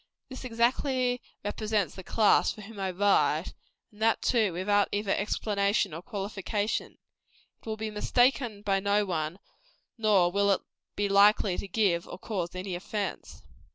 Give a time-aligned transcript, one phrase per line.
[0.29, 3.53] This exactly represents the class for whom I write,
[3.91, 6.97] and that, too, without either explanation or qualification.
[7.59, 9.37] It will be mistaken by no one,
[9.99, 10.61] nor will it
[10.95, 13.43] be likely to give or cause any offence.